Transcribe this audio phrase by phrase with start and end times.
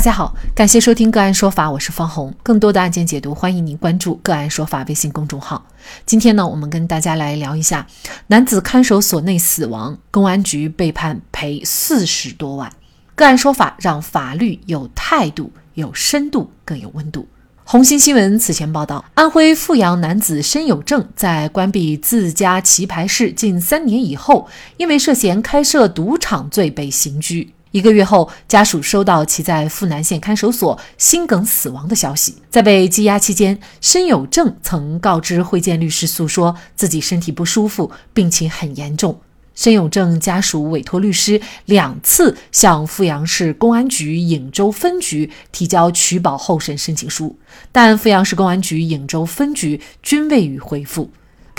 [0.00, 2.34] 大家好，感谢收听个案说法，我是方红。
[2.42, 5.62] 更多的案件解读，欢迎您关注个案说法微信公众号。
[6.06, 7.86] 今天呢，我们跟大家来聊一下
[8.28, 12.72] 男子看守所内死亡，公安局被判赔四十多万。
[13.14, 17.28] 个案说法让法律有态度、有深度、更有温度。
[17.64, 24.48] 红星新闻此前报道，安徽阜阳男子申有正在关闭自家棋牌室近三年以后，
[24.78, 27.52] 因为涉嫌开设赌场罪被刑拘。
[27.72, 32.34] 一个月后，家属收到其在富南县看守所心梗死亡的消息。
[32.50, 39.20] 在被羁押期间，申有正曾告知会见律师，诉说自己身体不舒服，病情很严重。
[39.54, 47.38] 申有正家属委托律师两次向阜阳市公安局颍州分局提交取保候审申请书，
[47.70, 51.10] 但阜阳市公安局颍州分局均未予回复。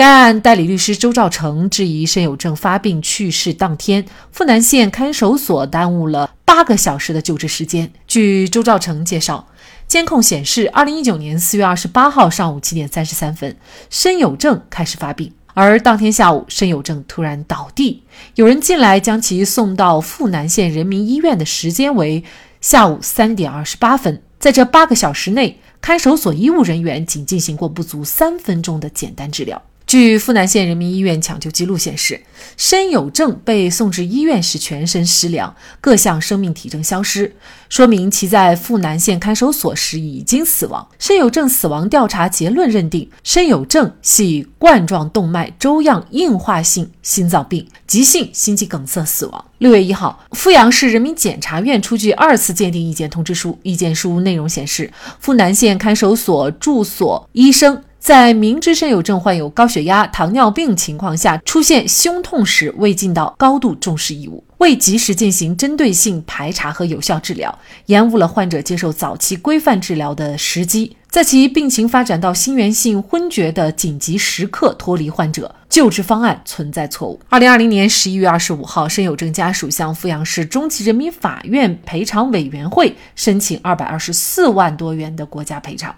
[0.02, 7.94] 该案代理律师周兆成质疑申有正发病去世当天，富南县看守所耽误了八个小时的救治时间。
[8.08, 9.48] 据周兆成介绍，
[9.88, 13.56] 监控显示，二零一九年四月二十八号上午七点三十三分，
[13.92, 18.02] 申有正开始发病，而当天下午，申有正突然倒地，
[18.34, 22.24] 有人进来将其送到富南县人民医院的时间为
[22.60, 29.62] 下午三点二十八分，在这八个小时内，看守所医务人员仅进行过不足三分钟的简单治疗。
[29.92, 32.22] 据富南县人民医院抢救记录显示，
[32.56, 37.36] 申有正被送至医院时全身湿凉，各项生命体征消失，
[37.68, 40.88] 说明其在富南县看守所时已经死亡。
[40.98, 49.44] 申有正死亡调查结论认定，申有正系冠状动脉粥样硬化性心脏病急性心肌梗塞死亡。
[49.58, 57.84] 六月一号，阜阳市人民检察院出具二次鉴定意见通知书，意见书内容显示，富南县看守所住所医生。
[58.02, 77.20] 在明知申有正患有高血压、糖尿病情况下，出现胸痛时，未尽到高度重视义务，未及时进行针对性排查和有效治疗，延误了患者接受早期规范治疗的时机，在其病情发展到心源性昏厥的紧急时刻脱离患者，救治方案存在错误。
[77.30, 85.96] 二零二零年十一月二十五号，申有正家属向阜阳市中级人民法院赔偿委员会申请二百二十四万多元的国家赔偿。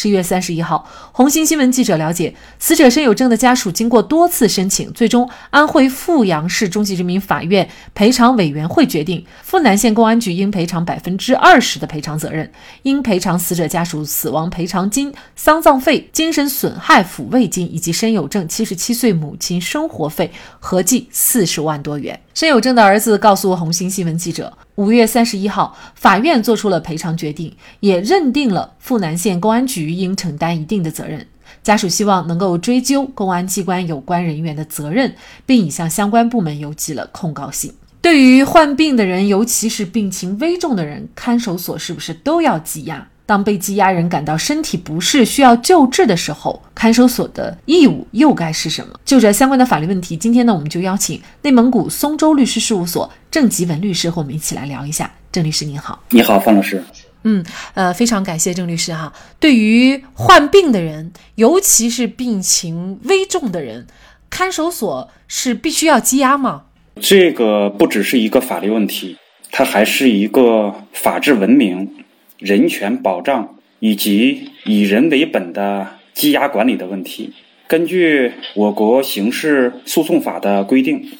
[0.00, 12.48] 十一月三十一号，红星新闻记者了解，死者申有正的家属经过多次申请，最终安徽阜阳市中级人民法院赔偿委员会决定，阜南县公安局应赔偿百分之二十的赔偿责任，
[12.82, 22.20] 应赔偿死者家属死亡赔偿金、丧葬费、精神损害抚慰金以及申有正七十七岁母亲生活费，合计四十万多元。
[22.34, 24.56] 申有正的儿子告诉红星新闻记者。
[24.78, 31.26] 五月三十一号，法院作出了赔偿决定，也认定了富南县公安局应承担一定的责任。
[31.64, 37.74] 家属希望能够追究公安机关有关人员的责任，并已向相关部门邮寄了控告信。
[38.00, 43.08] 对于患病的人，尤其是病情危重的人，看守所是不是都要羁押？
[43.28, 48.98] 当被羁押人感到身体不适需要救治的时候，看守所的义务又该是什么？
[49.04, 55.12] 就这相关的法律问题，今天呢，我们就邀请内蒙古松州律师事务所郑吉文律师和我们一起来聊一下。
[55.30, 56.82] 郑律师您好，你好，方老师。
[57.24, 57.44] 嗯，
[57.74, 59.12] 呃，非常感谢郑律师哈。
[59.38, 63.86] 对于患病的人，尤其是病情危重的人，
[64.30, 66.62] 看守所是必须要羁押吗？
[66.98, 69.18] 这个不只是一个法律问题，
[69.50, 71.97] 它还是一个法治文明。
[72.38, 77.32] 人权保障以及以人为本的羁押管理的问题。
[77.66, 81.10] 根据我国刑事诉讼法的规定，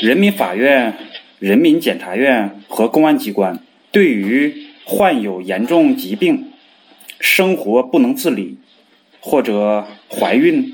[0.00, 0.94] 人民法院、
[1.38, 3.58] 人民检察院和公安机关
[3.90, 4.54] 对于
[4.84, 6.50] 患有严重疾病、
[7.18, 8.58] 生活不能自理
[9.20, 10.72] 或者怀孕、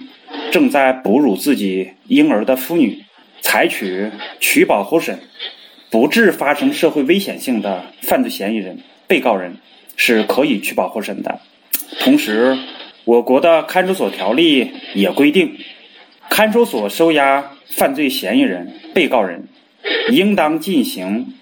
[0.50, 3.04] 正在哺乳自己婴儿的妇女，
[3.40, 5.18] 采取取保候审，
[5.90, 9.56] 不致发生社会危险性的犯罪嫌疑人、被告人。
[9.96, 11.40] 是可以取保候审的。
[12.00, 12.56] 同时，
[13.04, 15.56] 我国的看守所条例也规定，
[16.28, 19.48] 看守所收押犯罪嫌疑人、被告人，
[20.10, 21.34] 应当进行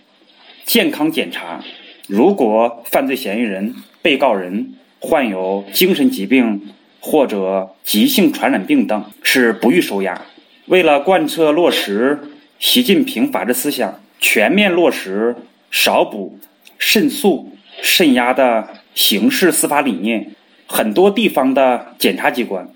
[0.64, 1.62] 健康检查。
[2.06, 6.68] 如果犯罪嫌疑人、被告人患有精神疾病
[7.00, 10.22] 或者急性传染病等，是不予收押。
[10.66, 12.20] 为了贯彻落实
[12.58, 15.34] 习近平法治思想，全面落实
[15.70, 16.38] 少捕
[16.78, 17.53] 慎诉。
[17.84, 20.32] 镇压的刑事司法理念，
[20.66, 22.68] 很多地方的检察机关、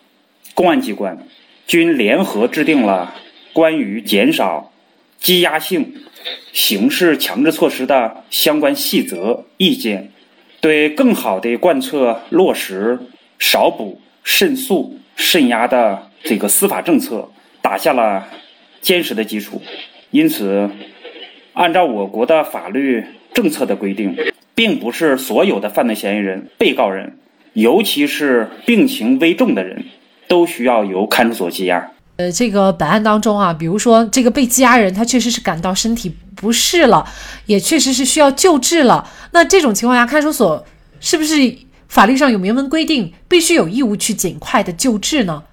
[0.55, 1.27] 公安机关
[1.67, 3.15] 均联合制定了
[3.53, 4.71] 关于减少
[5.21, 5.95] 羁押性
[6.53, 10.13] 刑事强制措施的相关细则意见，
[10.61, 13.01] 对更好的贯彻落实
[13.39, 17.29] 少捕慎诉慎压的这个司法政策
[17.63, 18.29] 打下了
[18.81, 19.61] 坚实的基础。
[20.11, 20.71] 因此，
[21.55, 23.05] 按照我国的法律
[23.39, 24.17] 政策的规定，
[24.53, 27.17] 并不是所有的犯罪嫌疑人、被告人，
[27.53, 29.85] 尤其是病情危重的人，
[30.27, 31.89] 都需要由看守所羁押。
[32.17, 37.07] 呃，这个本案当中啊，比如说这个被羁押人，他确实是感到身体不适了，
[37.47, 39.09] 也确实是需要救治了。
[39.31, 40.67] 那这种情况下，看守所
[40.99, 41.35] 是不是
[41.87, 45.45] 法律上有明文规定，必须有义务去尽快的救治呢？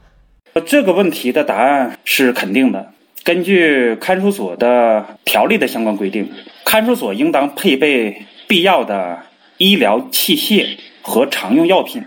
[0.66, 2.94] 这个问题的答案是肯定的。
[3.24, 6.32] 根据看守所的条例的相关规定，
[6.66, 9.20] 看守所应当配备必要的
[9.58, 12.04] 医疗器械和常用药品。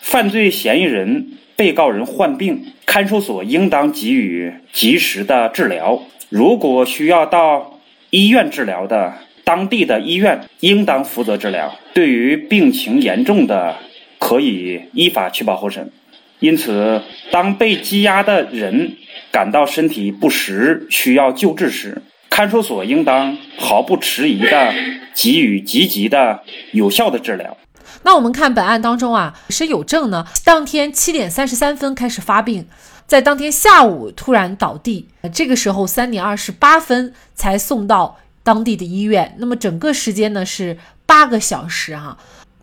[0.00, 1.34] 犯罪嫌疑人。
[1.58, 6.00] 被告人患病，看守所应当给予及时的治疗。
[6.28, 11.76] 如果需要到医院治疗的，当地的医院应当负责治疗。
[11.94, 13.74] 对于病情严重的，
[14.20, 15.90] 可以依法取保候审。
[16.38, 17.02] 因此，
[17.32, 18.92] 当被羁押的人
[19.32, 22.00] 感到身体不适、需要救治时，
[22.38, 24.72] 看守所应当毫不迟疑地
[25.12, 27.56] 给予积极的、有效的治疗。
[28.04, 32.68] 那我们看本案当中啊，申有正呢，当天七点三十三分开始发病，
[33.08, 39.34] 在当天下午突然倒地，这个时候三点二十八分才送到当地的医院。
[39.38, 42.16] 那么整个时间呢是八个小时哈。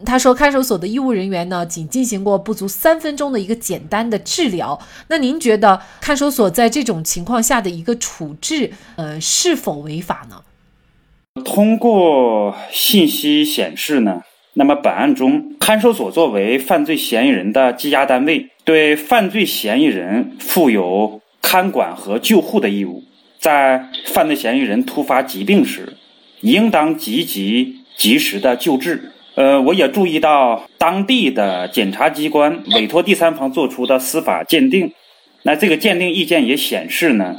[0.05, 4.79] 他说，看守所的医务人员呢，仅进行过不足三分钟的一个简单的治疗。
[5.09, 10.43] 那您觉得看守所在这种情况下的一个处置，呃，是否违法呢？
[11.43, 14.21] 通过信息显示呢。
[14.57, 23.03] 那么，本案中，看守所作为犯罪嫌疑人的羁押单位，对犯罪嫌疑人负有看管和救护的义务。
[23.37, 25.97] 在犯罪嫌疑人突发疾病时，
[26.39, 29.11] 应当积极及时的救治。
[29.35, 34.91] 呃，我也注意到当地的检察机关委托第三方做出的司法鉴定，
[35.43, 37.35] 那这个鉴定意见也显示呢，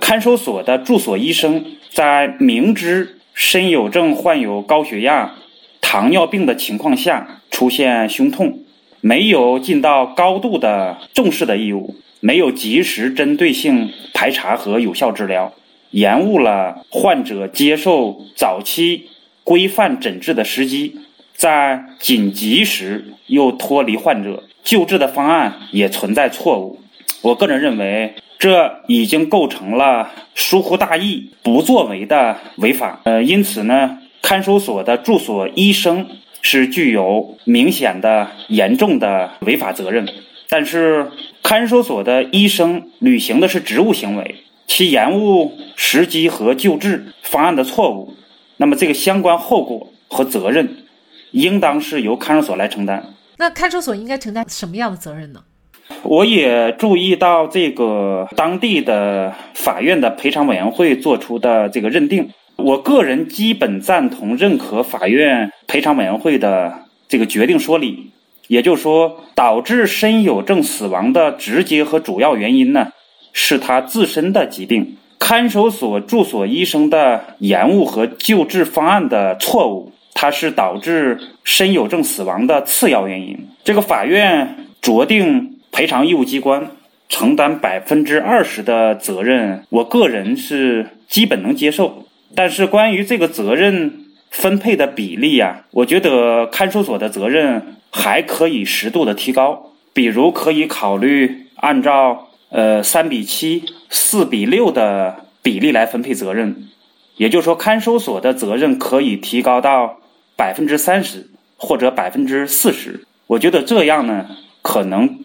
[0.00, 5.34] 看守所的住所医生在明知申有正患有高血压。
[5.80, 8.58] 糖尿病的情况下出现胸痛，
[9.00, 15.54] 没有尽到高度的重视的义务，没有及时针对性排查和有效治疗，
[15.92, 19.06] 延误了患者接受早期
[19.44, 20.94] 规范诊治的时机，
[21.38, 26.80] 在紧急时又脱离患者，救治的方案也存在错误。
[27.22, 33.00] 我个人认为，这已经构成了疏忽大意、不作为的违法。
[33.04, 33.98] 呃，因此呢。
[34.20, 36.06] 看守所的住所医生
[36.42, 40.06] 是具有明显的、严重的违法责任，
[40.48, 41.10] 但是
[41.42, 44.34] 看守所的医生履行的是职务行为，
[44.66, 48.12] 其延误时机和救治方案的错误，
[48.56, 50.87] 那么这个相关后果和责任，
[51.32, 53.14] 应当是由看守所来承担。
[53.38, 55.40] 那看守所应该承担什么样的责任呢？
[56.02, 62.28] 我也注意到这个当地的法院的赔偿委员会做出的这个认定。
[62.56, 66.72] 我个人基本赞同认可法院赔偿委员会的
[67.08, 68.10] 这个决定说理，
[68.48, 72.88] 也就是说，导致申有正死亡的直接和主要原因呢，
[73.32, 74.96] 是他自身的疾病。
[75.18, 83.38] 看守所住所医生的延误和救治方案的错误，它是导致申有正死亡的次要原因。
[83.62, 86.72] 这个法院酌定赔偿义务机关
[87.08, 92.04] 承担百分之二十的责任，我个人是基本能接受。
[92.34, 106.66] 但是关于这个责任分配的比例呀，我觉得看守所的责任还可以适度的提高，比如可以考虑按照呃三比七、四比六的比例来分配责任，
[107.18, 110.00] 也就是说看守所的责任可以提高到
[110.38, 111.28] 百分之三十
[111.58, 113.04] 或者百分之四十。
[113.26, 114.24] 我觉得这样呢，
[114.62, 115.18] 可能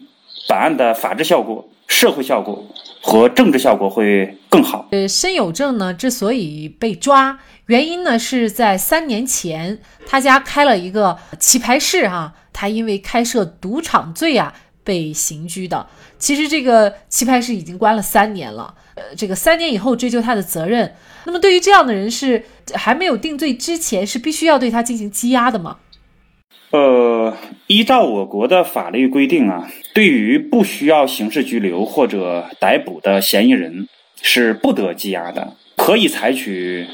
[0.46, 2.66] 本案的法治效果、社会效果。
[3.06, 4.88] 和政治效果会更好。
[4.92, 15.86] 呃，申有正呢之所以被抓，原因呢是在三年前他家开了一个棋牌室哈，他因为开设赌场罪啊被刑拘的。
[16.18, 20.94] 其实这个棋牌室已经关了三年了，呃，这个三年以后追究他的责任。
[21.26, 22.42] 那么对于这样的人是
[22.72, 25.76] 还没有定罪之前是必须要对他进行羁押的吗？
[26.70, 33.86] 呃，依照我国的法律规定啊，对于不需要刑事拘留或者逮捕的嫌疑人，
[34.22, 36.86] 是不得羁押的，可以采取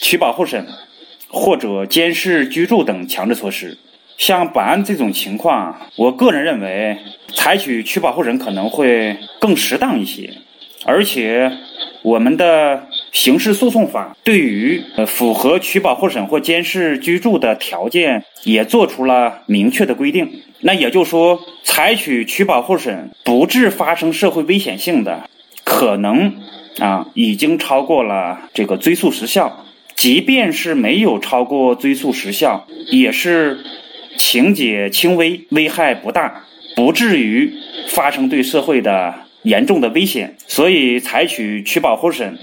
[0.00, 0.66] 取保候审
[1.28, 3.78] 或者监视居住等强制措施。
[4.18, 6.98] 像本案这种情况，我个人认为
[7.34, 10.32] 采取取保候审可能会更适当一些，
[10.84, 11.52] 而且。
[12.02, 12.86] 我们的
[13.16, 20.42] 刑事诉讼法对于呃符合取保候审或监视居住的条件也做出了明确的规定。
[20.60, 25.30] 那也就是说，采取取保候审不致发生社会危险性的，
[25.64, 26.34] 可能
[26.78, 33.58] 啊已经超过了这个追诉时效，即便是没有超过追诉时效，也是
[34.18, 36.44] 情节轻微，危害不大，
[36.76, 37.54] 不至于
[37.88, 39.14] 发生对社会的
[39.46, 40.36] 严重的危险。
[40.48, 42.36] 所以，采取取保候审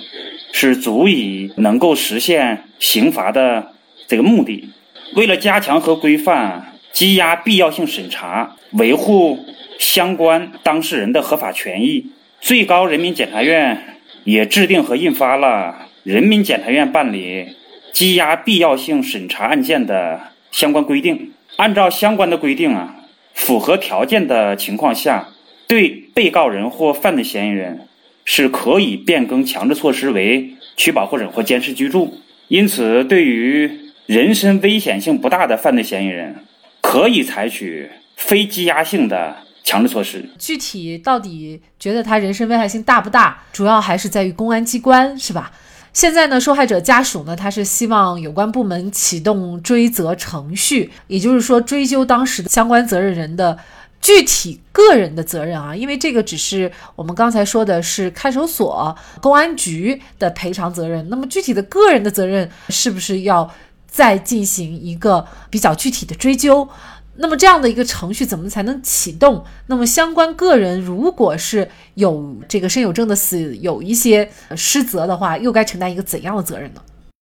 [0.53, 3.73] 是足以能够实现刑罚的
[4.07, 4.69] 这个目的。
[5.15, 9.37] 为了加强和规范羁押必要性审查，维护
[9.77, 12.07] 相关当事人的合法权益，
[12.39, 15.89] 最高人民检察院也制定和印发了。
[16.03, 17.55] 人民检察院办理
[17.93, 20.19] 羁押必要性审查案件的
[20.51, 22.95] 相关规定，按照相关的规定啊，
[23.33, 25.29] 符合条件的情况下，
[25.67, 27.87] 对被告人或犯罪嫌疑人
[28.25, 32.19] 是可以变更强制措施为取保候审或监视居住。
[32.47, 33.71] 因此，对于
[34.05, 36.35] 人身危险性不大的犯罪嫌疑人，
[36.81, 40.29] 可以采取非羁押性的强制措施。
[40.37, 45.51] 具体到底觉得他人身危害性大不大，主要还是在于公安机关，是吧？
[45.93, 53.57] 现在呢，受害者家属呢，他是希望有关部门启动追责程序，也就是说追究当时的相关责任人的
[54.03, 63.49] 具体个人的责任啊，因为这个只是我们刚才说的是看守所、公安局的赔偿责任，那么具体的个人的责任是不是要
[63.87, 66.67] 再进行一个比较具体的追究？
[67.15, 69.45] 那么这样的一个程序怎么才能启动？
[69.67, 76.81] 那么相关个人如果是有这个身有证的死有一些失责的话，又该承担一个怎样的责任呢？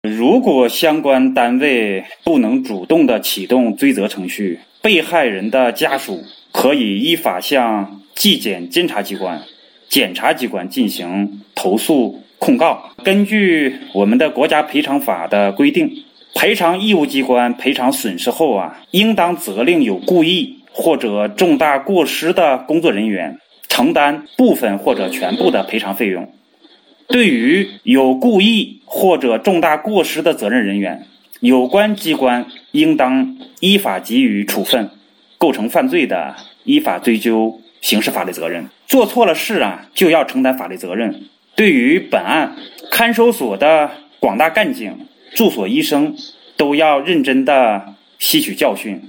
[0.03, 9.43] 如果相关单位不能主动的启动追责程序，被害人的家属可以依法向纪检监察机关、
[9.89, 12.91] 检察机关进行投诉控告。
[13.05, 16.05] 根据我们的国家赔偿法的规定。
[16.33, 23.37] 赔偿义务机关赔偿损失后啊，应当责令有故意或者重大过失的工作人员
[23.69, 26.33] 承担部分或者全部的赔偿费用。
[27.09, 31.05] 对于有故意或者重大过失的责任人员，
[31.41, 34.91] 有关机关应当依法给予处分，
[35.39, 38.69] 构成犯罪的，依法追究刑事法律责任。
[38.87, 41.25] 做错了事啊，就要承担法律责任。
[41.55, 42.57] 对于本案，
[42.91, 45.07] 看守所的广大干警。
[45.33, 46.17] 住所医生
[46.57, 49.01] 都要认真的吸取教训，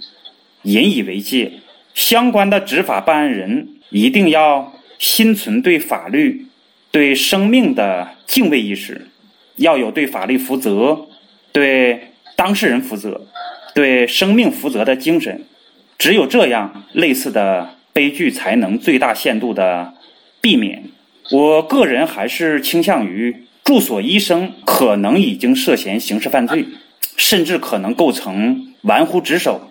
[0.61, 1.53] 引以为戒。
[1.95, 6.45] 相关的执法办案人一定要心存对法律、
[6.91, 9.07] 对生命的敬畏意识，
[9.55, 11.07] 要有对法律负责、
[11.51, 12.10] 对
[12.41, 13.27] 当事人负责、
[13.75, 15.43] 对生命负责的精神。
[15.99, 19.93] 只有这样，类似的悲剧才能最大限度的
[20.41, 20.85] 避免。
[21.29, 23.45] 我个人还是倾向于。
[23.63, 26.65] 住所医生可能已经涉嫌刑事犯罪，
[27.15, 29.69] 甚至可能构成玩忽职守。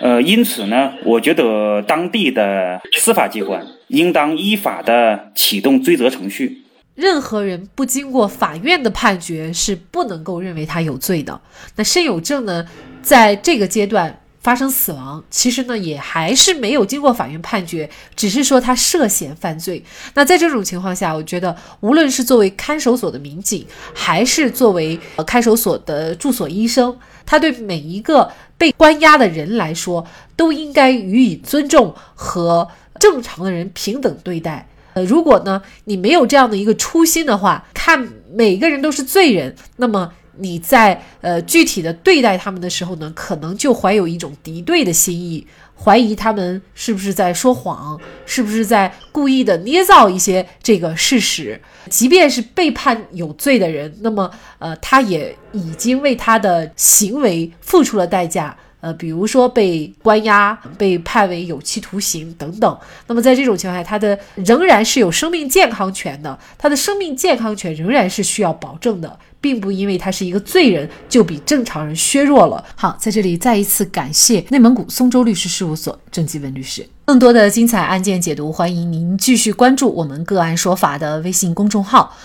[0.00, 6.62] 呃，因此呢，我觉得当地的司法机关应当依法的启动追责程序。
[6.94, 11.40] 任何人不经过法院的判决是不能够认为他有罪的。
[11.76, 12.66] 那申有证呢，
[13.02, 14.20] 在这个阶段。
[14.44, 19.82] 发生死亡，其实呢也还是没有经过法院判决，只是说他涉嫌犯罪。
[20.12, 32.68] 那在这种情况下，我觉得无论是作为看守所的民警，还是作为看守所的住所医生，他对每一个被关押的人来说，都应该予以尊重和
[33.00, 34.68] 正常的人平等对待。
[34.94, 40.12] 呃，如果呢你没有这样的一个初心的话，看每个人都是罪人，那么。
[40.36, 45.46] 你在呃具体的对待他们的时候呢，可能就怀有一种敌对的心意，
[45.76, 47.96] 怀疑他们是不是在说谎，
[48.26, 51.60] 是不是在故意的捏造一些这个事实。
[51.88, 58.56] 即便是被判有罪的人，那么呃他也已经为他的行为付出了代价。
[58.84, 62.78] 呃，比如说被关押、被判为有期徒刑等等。
[63.06, 69.18] 那么在这种情况下，他的仍然是有生命健康权的，他的生命健康权仍然是需要保证的。
[69.44, 72.64] 并不因为他是一个罪人就比正常人削弱了。
[72.74, 76.88] 好，在这里再一次感谢内蒙古松州律师事务所郑继文律师。
[77.04, 82.16] 更多的精彩案件解读，欢迎您继续关注我们“个案说法”的微信公众号。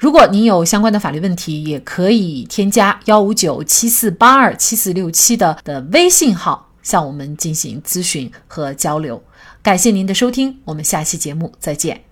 [0.00, 9.22] 如果您有相关的法律问题，也可以添加幺五九七四八二七四六七的的微信号向我们进行咨询和交流。
[9.62, 12.09] 感谢您的收听，我们下期节目再见。